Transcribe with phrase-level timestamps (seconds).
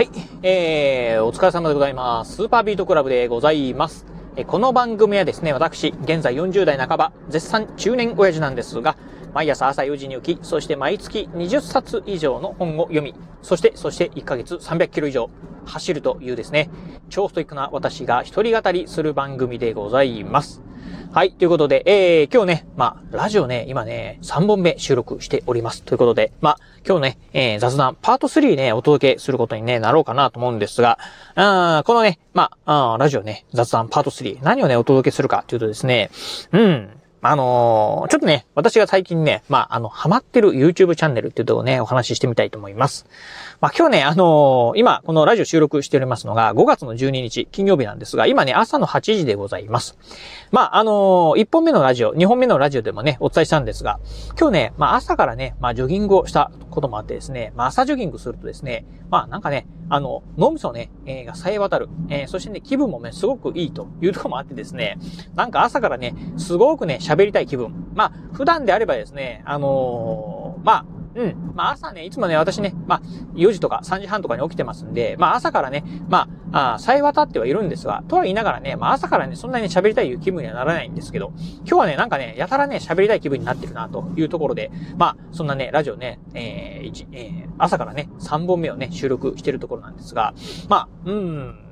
[0.00, 0.10] はい。
[0.42, 2.36] えー、お疲れ様でございます。
[2.36, 4.06] スーパービートクラブでございます。
[4.34, 8.96] えこの番組はですね、私、現在40代半ば、絶賛中年親父なんですが、
[9.34, 15.30] 毎朝朝4時に起き、そして毎月20冊以上の本を読み、そして、そして1ヶ月300キロ以上
[15.66, 16.70] 走るというですね、
[17.08, 20.62] 超ストイックな私が一人語りする番組でございます。
[21.12, 21.32] はい。
[21.32, 25.82] ということで、えー、今日ね、まあ、ラジオね、今ね、3本目収録しております。
[25.82, 31.00] ということで、まあ、今日ね、えー、雑談パート3ね、お届けすることにね、なろうかなと思うんですが、
[31.34, 36.10] あこのね、まあ、あラジオね、雑談パート3、何をね、お届けするかというとですね、
[36.52, 36.90] うん、
[37.22, 43.06] あのー、ちょっとね、私が最近ね、まあ、あの、ハマってる YouTube チャンネルっていうところをね、お話ししてみたいと思います。
[43.60, 49.98] まあ、今日ね、あのー、今、このラジオ収録しておりますのが、5月の12日、金曜日なんですが、今ね、朝の8時でございます。
[50.50, 54.00] まあ、あのー、1本目のラジオ、2本目のラジオでもね、お伝えしたんですが、
[54.38, 64.98] 今日ね、まあ、朝からね、まあ、ジョギングをしたこともあってですね、まあ、朝ジョギングするとですね、まあ、なんかね、あの、脳みそね、えー、が冴え渡る、えー、そしてね、気分もね、すごくいいというところもあってですね、
[65.34, 67.90] なんか朝からね、すごくね、喋りたい気分。
[67.94, 71.52] まあ、普段であればですね、あのー、まあ、うん。
[71.56, 73.02] まあ朝ね、いつもね、私ね、まあ
[73.34, 90.32] 4時とか3時半とかに起きてますんで、まあ朝からね、まあ、あさえ渡ってはいるんですが、とは言いながらね、まあ朝からね、そんなに喋りたい気分にはならないんですけど、今日はね、なんかね、やたらね、喋りたい気分になってるな、というところで、まあ、そんなね、ラジオね、えー、えー、朝からね、3本目をね、収録してるところなんですが、
[90.68, 91.69] まあ、うん、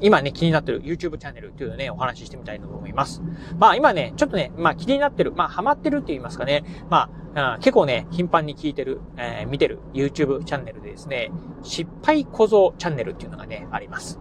[0.00, 3.22] 今ね、気になってる YouTube チャンネルっていうのをね、お話ししてみたいと思います。
[3.58, 11.30] まあ今ね、ちょっとね、まあ気になってる、まあハマってるって言いますかね、まあ、結構ね、頻繁に聞いてる、えー、見てる YouTube チャンネルでですね、
[11.62, 14.18] 失敗小僧チャンネルっていうのがね、あります。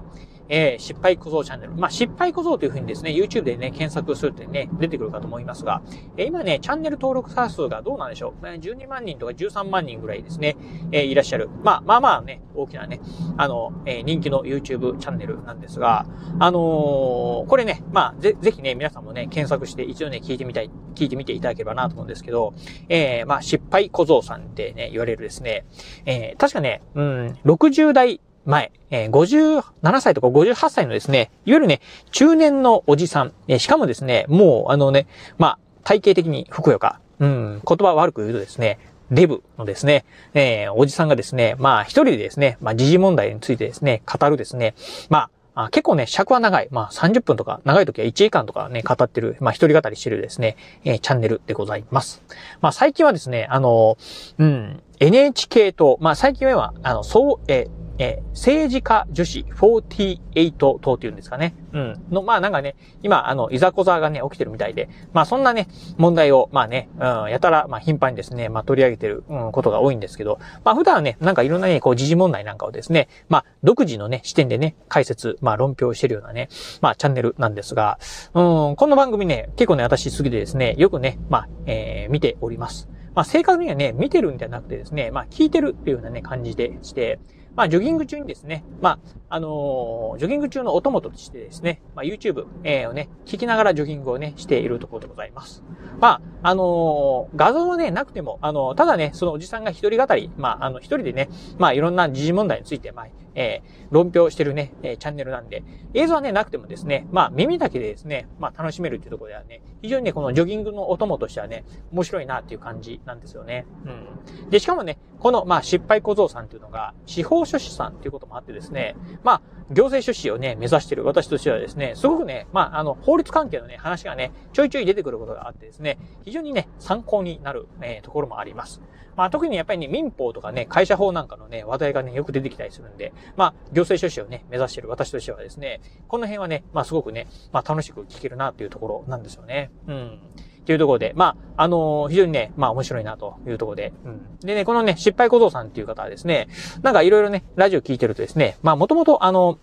[0.50, 1.74] えー、失敗小僧チャンネル。
[1.74, 5.82] まあ、失敗小僧というふうにですね、YouTube でね、検索するとね、出てくるかと思いますが、
[6.18, 8.46] えー、今ね、チャンネル登録者数がどうなんでしょう。
[8.46, 10.58] 12万人とか13万人ぐらいですね、
[10.92, 11.50] えー、いらっしゃる。
[11.64, 13.00] まあ、まあまあね、大きなね、
[13.38, 16.06] あの、えー、人気の YouTube チャンネルなんですが、
[16.40, 22.54] あのー、これね、まあ、ぜ、ぜひね、皆さんもね、検索して一度ね、聞いてみたい、聞いてみていただければなと思うんですけど、
[22.90, 25.66] えー、まあ、失敗小僧さんってね、言われるですね、
[26.06, 38.80] えー、確かね、うん、60代前、えー、57歳とか58歳のですね、いわゆるね、中年のおじさん、しかもですね、もうあのね、まあ、体型的にふくよか、うん、言葉悪く言うとですね、
[39.12, 44.76] デブのですね、えー、おじさんがですね、まあ一人でですね、まあ時事問題についてですね、語るですね、
[45.10, 46.70] まああ結構ね、尺は長い。
[46.72, 52.22] まあ30分とか、長い時は1時間とかね、語ってる、まあ一人語りしてるですね、えー、チャンネルでございます。
[52.62, 53.98] まあ最近はですね、あの、
[54.38, 61.54] うん、NHK と、まあ最近は、あの、そう、えーえー、政治家女子48党っていうんですかね。
[61.74, 62.02] うん。
[62.10, 65.68] の、まあなんかね、今、あの、いざこざがね、起きてるみたいで、まあそんなね、
[65.98, 76.48] 問題を、まあね、うん、やたら、まあ頻繁にですね、まあ取り上げてる、うん、ことが多いんですけど、まあ普段ね、なんかいろんなね、こう、時事問題なんかをですね、まあ独自のね、視点でね、解説、まあ論評してるようなね、
[76.80, 78.00] まあチャンネルなんですが、
[78.34, 82.88] うん、この番組ね、結構ね、私好きでですね、よくね、まあ、えー、見ております。
[83.14, 87.20] まあ正確にはね、見てるんじゃなくてですね、まあ聞いてるっていうようなね、感じでして、
[87.60, 95.62] まあ、ジョギング中にですね、まあ、あのー、ジョギング中のお供としてですね、まあ、YouTube、えー、をね、聞きながらジョギングをね、しているところでございます。
[96.00, 101.28] まあ、あのー、画像はね、なくても、あのただね、そのおじさんが一人語り、まあ、あの、一人でね、
[101.58, 105.64] まあ、いろんな時事問題について、まあ、えー、論評してるね、えー、チャンネルなんで、
[105.94, 113.66] 映像はね、なくてもですね、まあ、耳だけでですね、まあ、楽しめるっていうところではね、非常にね、このジョギングのお供としてはね、面白いなっていう感じなんですよね。
[113.86, 114.50] うん。
[114.50, 119.42] で、しかもね、この、まあ、失敗小僧さんっていうのが、司法書士さんっていうこともあってですね、まあ、
[119.72, 128.82] 行政書士をね、目指してる私としてはですね、すごくね、まあ、あの、法律関係のね、話がね、ちょいちょい出てくることがあってですね、非常にね、参考になる、えー、ところもあります。
[129.16, 139.72] まあ、特にやっぱりね、民法とかね、会社法なんかのね、話題がね、よく出てきたりするんで、まあ、行政書士をね、目指している私としてはですね、この辺はね、まあ、すごくね、まあ、楽しく聞けるなっていうところなんですよね。
[139.88, 140.20] うん。
[140.62, 144.38] っていうところで、まあ、あのー、非常にね、まあ面白いなというところで、うん。
[144.42, 146.48] でね、このね、失敗小僧さんっていう方はですね、
[146.84, 149.58] なんかいろいろね、ラジオ聞いてるとですね、まあもともとあの、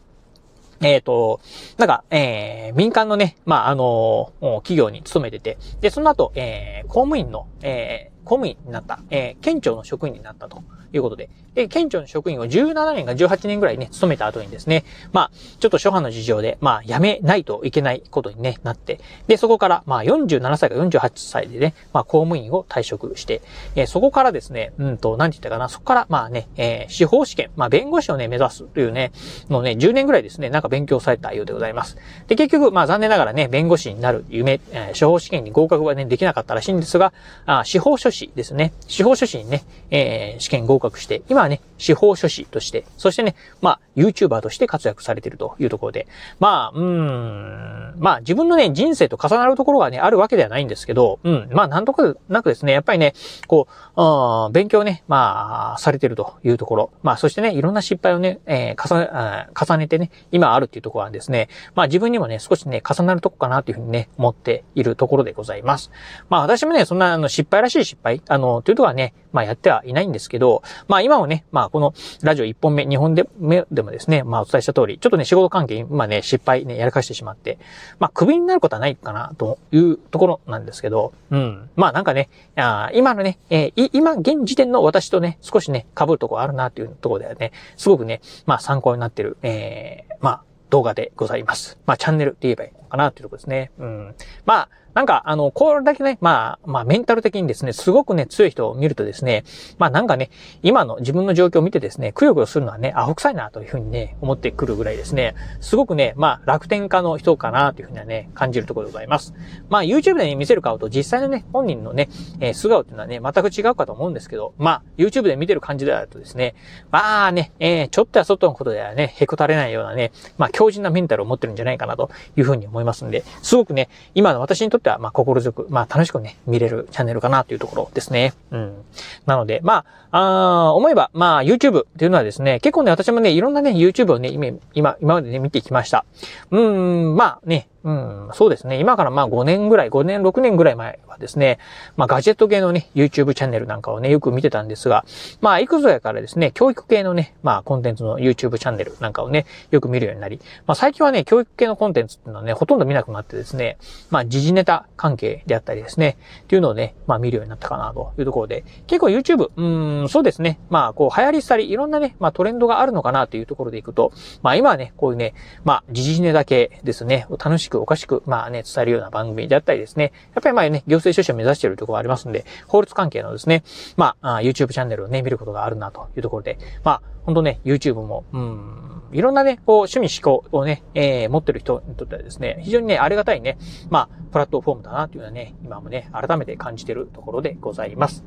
[0.80, 1.40] えっ、と、
[1.78, 10.62] なんか、えー、民間のね、まあ、あのー、企業に勤めてて、で、その後、えー、公務員の、えー、公務員になった、えー、県庁の職員になったと
[10.92, 23.42] いうことで、で、県庁の職員を17年か18年ぐらいね、勤めた後にですね、まあ、ちょっと諸般の事情で、まあ、辞めないといけないことにね、なって、で、そこから、まあ、47歳か48歳でね、まあ、公務員を退職して、
[23.74, 29.12] えー、そこからですね、うんと、なんて言ったかな、そこから、まあね、えー、司法試験、まあ、弁護士をね、目指すというね、
[29.48, 31.96] のね、10年ぐらいですね、なんか勉強されたようでございます。
[32.26, 37.12] で、結局、まあ、残念ながらね、弁護士になる夢、えー、司法試験に合格はね、できなかったらしいんですが、
[37.46, 38.72] あ司法書士士ですね。
[38.88, 46.06] 司法書士にね、えー、試験合格して、今はね、司法書士として、そしてね、まあ、YouTuber として活躍されているというところで、
[46.40, 53.14] まあ、うん、まあ、自分のね、人生と重なるところがね、あるわけではないんですけど、うん、まあ、なんとかなくですね、やっぱりね、
[53.46, 65.90] こう、勉強ね、まあ、されてるというところ、まあ、そしてね、いろんな失敗をね、えー、重ね、重ねてね、今あるっていうところはですね、まあ、自分にもね、少しね、重なるとこかなというふうにね、思っているところでございます。
[66.28, 71.92] まあ、私もね、そんな、あの、失敗らしい失敗、あの、というところはね、まあ、やってはいないんですけど、まあ、今もね、まあ、この、
[72.22, 77.58] ラジオ1本目、2本で目でもですね、まあ、お伝えした通り、ちょっとね、仕事関係、今ね、失敗ね、やらかしてしまって、
[77.98, 81.68] まあ、クビになることはないかな、というところなんですけど、うん。
[81.76, 91.78] まあ、なんかね、あ今のね、えー、今、現時点の私とね、少しね、被るとこあるな、というところではね、すごくね、まあ、参考になってる、えー、まあ、動画でございます。
[91.86, 93.70] まあ、チャンネルって言えばいいのかなっていうところですね。
[93.78, 94.14] うん。
[94.44, 99.44] まあ、なんか、あの、これだけね、まあ、まあ、メンタル的にですね、すごくね、強い人を見るとですね、
[99.76, 100.30] まあなんかね、
[100.62, 109.34] 今の自分の状況を見てですね、くよくよするのはね、アホ臭いなというふうにね、思ってくるぐらいですね、すごくね、まあ、楽天家の人かなというふうにはね、感じるところでございます。
[109.68, 112.08] まあ、YouTube で、見せる顔と実際のね、本人のね、
[112.40, 116.54] えー、素顔っていうのはね、全く違うかと思うんですけど、まあ、YouTube で見てる感じであるとですね、
[116.90, 128.32] まあね、えー、ちょっとや外のことではね、へこたれないようなね、まあ、強靭なメンタルを持ってるんじゃないかなというふうに思いますんで、すごくね、今の私にとってた、まあ、心強くまあ楽しくね、見れるチャンネルかなというところですね。
[128.52, 128.84] うん。
[129.26, 136.04] なので、まあ、あ思えば、まあ YouTube っていうのはですね、結構ね、私もね、いろんなね、YouTube をね、今、今、今までね、見てきました。
[136.52, 138.80] うん、まあね、うん、そうですね。
[138.80, 141.60] 今からまあ5年ぐらい、5年、6年ぐらい前はですね、
[141.96, 145.04] まあガジェット系のね、YouTube チャンネルなんかをね、よく見てたんですが、
[145.40, 153.78] まあいくぞやからですね、教育系のね、まあコンテンツの YouTube チャンネルなんかをね、よく見るようになり、まあ最近はね、教育系のコンテンツっていうのはね、ほとんど見なくなってですね、
[154.10, 164.10] まあ時事ネタ関係であったりですね、っていうのをね、まあ見るようになったかなというところで、結構 YouTube、うん、そうですね、まあこう流行りしたり、いろんなね、まあトレンドがあるのかなというところでいくと、
[164.42, 173.64] まあ今はね、こういうね、まあ時事ネタ系ですね、楽しくおかしく、まあね、伝えるような番組であったりですね、やっぱりまあね、行政書士を目指しているところがありますんで、法律関係のですね、
[173.96, 183.58] まあ、YouTube チャンネルをね、見ることがあるなというところで、まあ、本当ね、YouTube も、うん、いろんなね、こう、趣味思考をね、えー、持ってる人にとってはですね、非常にね、ありがたいね、
[183.88, 188.24] まあ、プラットフォームだなというのはね、今もね、改めて感じているところでございます。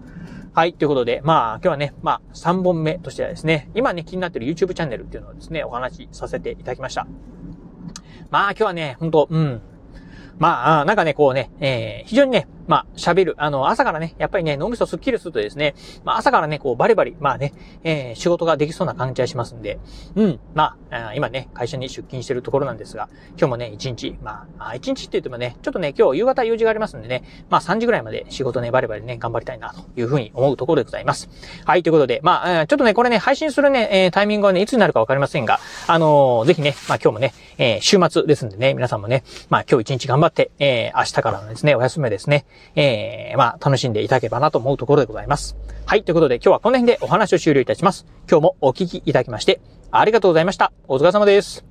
[0.53, 7.07] はい、ということで、まあ、今日はね、まあ、3本目としてはですね、今ね、気になっている YouTube チャンネルっていうのをですね、お話しさせていただきました。
[8.31, 9.61] まあ、今日はね、ほんとうん、
[10.37, 13.35] まあ、なんかね、こうね、えー、非常にね、まあ、喋る。
[13.39, 15.73] あの、朝からね、やっぱりね、脳みそスッキリするとですね、
[16.03, 17.51] まあ、朝からね、こう、バリバリ、まあね、
[17.83, 19.79] えー、仕事ができそうな感じはしますんで、
[20.15, 31.27] うん、まあ、今ね、会社に出勤してるところなんですが、今日もね、一日、まあ、一日って言ってもね、ちょっとね、今日夕方用事がありますんでね、まあ、3時ぐらいまで仕事ね、バリバリね、頑張りたいな、というふうに思うところでございます。
[31.65, 42.45] はい、ということで、まあ、ちょっとね、これね、配信するね、えー、タイミングはね、いつになるかわかりませんが、あのー、ぜひね、まあ、今日もね、えー、週末ですんでね、皆さんもね、まあ、今日一日頑張って、えー、明日からのですね、お休みですね、
[42.75, 45.55] えー、まあ、楽しんでいただければなと思うところでございます。
[45.85, 48.05] はい、ということで今日はこの辺でお話を終了いたします。
[48.29, 49.61] 今日もお聞きいただきまして、
[49.91, 50.71] ありがとうございました。
[50.87, 51.68] お疲れ様です。